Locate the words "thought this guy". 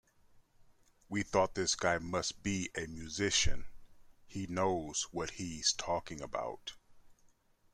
1.21-1.99